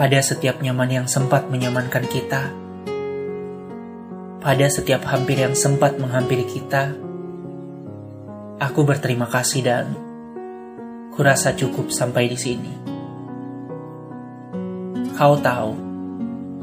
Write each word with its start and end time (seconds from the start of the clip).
pada 0.00 0.16
setiap 0.24 0.64
nyaman 0.64 1.04
yang 1.04 1.04
sempat 1.04 1.52
menyamankan 1.52 2.08
kita, 2.08 2.48
pada 4.40 4.66
setiap 4.72 5.04
hampir 5.04 5.44
yang 5.44 5.52
sempat 5.52 6.00
menghampiri 6.00 6.48
kita, 6.48 6.96
aku 8.56 8.80
berterima 8.80 9.28
kasih 9.28 9.60
dan 9.60 9.92
kurasa 11.12 11.52
cukup 11.52 11.92
sampai 11.92 12.32
di 12.32 12.38
sini. 12.40 12.72
Kau 15.20 15.36
tahu, 15.36 15.76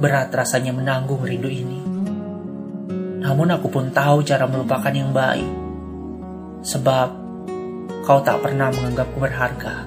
berat 0.00 0.32
rasanya 0.32 0.72
menanggung 0.72 1.20
rindu 1.20 1.52
ini. 1.52 1.84
Namun 3.20 3.52
aku 3.52 3.68
pun 3.68 3.92
tahu 3.92 4.24
cara 4.24 4.48
melupakan 4.48 4.96
yang 4.96 5.12
baik. 5.12 5.52
Sebab 6.64 7.08
kau 8.00 8.16
tak 8.24 8.40
pernah 8.40 8.72
menganggapku 8.72 9.20
berharga. 9.20 9.84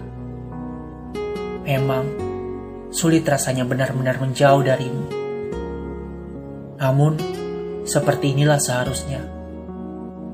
Memang 1.66 2.29
sulit 2.90 3.22
rasanya 3.26 3.66
benar-benar 3.66 4.18
menjauh 4.18 4.66
darimu. 4.66 5.06
Namun, 6.80 7.14
seperti 7.86 8.34
inilah 8.34 8.58
seharusnya. 8.58 9.22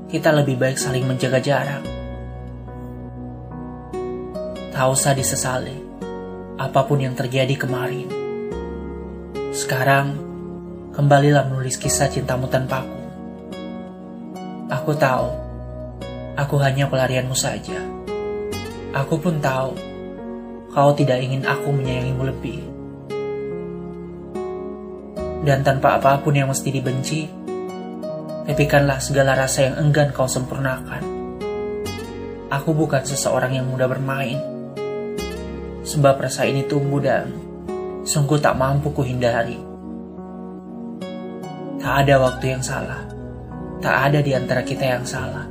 Kita 0.07 0.31
lebih 0.31 0.55
baik 0.55 0.79
saling 0.79 1.03
menjaga 1.03 1.39
jarak. 1.43 1.83
Tak 4.75 4.85
usah 4.91 5.15
disesali 5.15 5.85
apa 6.55 6.87
pun 6.87 6.99
yang 7.03 7.15
terjadi 7.15 7.55
kemarin. 7.59 8.07
Sekarang, 9.51 10.15
kembalilah 10.95 11.47
menulis 11.47 11.75
kisah 11.75 12.07
cintamu 12.11 12.47
tanpaku. 12.47 12.99
Aku 14.71 14.91
tahu, 14.95 15.29
aku 16.39 16.55
hanya 16.59 16.87
pelarianmu 16.87 17.35
saja. 17.35 17.79
Aku 18.95 19.19
pun 19.19 19.39
tahu, 19.43 19.75
kau 20.75 20.91
tidak 20.91 21.23
ingin 21.23 21.47
aku 21.47 21.71
menyayangimu 21.71 22.23
lebih. 22.27 22.59
Dan 25.47 25.63
tanpa 25.63 25.95
apa 25.95 26.19
pun 26.19 26.35
yang 26.35 26.51
mesti 26.51 26.67
dibenci, 26.67 27.31
tepikanlah 28.43 28.99
segala 28.99 29.39
rasa 29.39 29.71
yang 29.71 29.79
enggan 29.79 30.11
kau 30.11 30.27
sempurnakan. 30.27 30.99
Aku 32.51 32.75
bukan 32.75 33.07
seseorang 33.07 33.55
yang 33.55 33.71
mudah 33.71 33.87
bermain, 33.87 34.35
sebab 35.87 36.19
rasa 36.19 36.43
ini 36.43 36.67
tumbuh 36.67 36.99
dan 36.99 37.31
sungguh 38.03 38.43
tak 38.43 38.59
mampu 38.59 38.91
kuhindari. 38.91 39.55
Tak 41.79 42.03
ada 42.03 42.19
waktu 42.19 42.51
yang 42.51 42.63
salah, 42.65 43.07
tak 43.79 44.11
ada 44.11 44.19
di 44.19 44.35
antara 44.35 44.59
kita 44.59 44.83
yang 44.83 45.07
salah. 45.07 45.47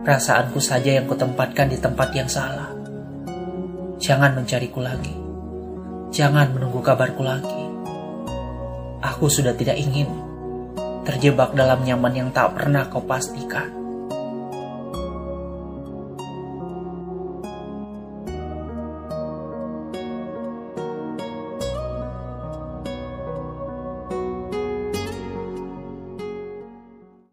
Perasaanku 0.00 0.56
saja 0.56 0.96
yang 0.96 1.04
kutempatkan 1.04 1.68
di 1.68 1.76
tempat 1.76 2.08
yang 2.16 2.30
salah. 2.32 2.83
Jangan 4.04 4.36
mencariku 4.36 4.84
lagi, 4.84 5.16
jangan 6.12 6.52
menunggu 6.52 6.84
kabarku 6.84 7.24
lagi. 7.24 7.64
Aku 9.00 9.32
sudah 9.32 9.56
tidak 9.56 9.80
ingin 9.80 10.04
terjebak 11.08 11.56
dalam 11.56 11.80
nyaman 11.80 12.12
yang 12.12 12.28
tak 12.28 12.52
pernah 12.52 12.84
kau 12.92 13.00
pastikan. 13.00 13.83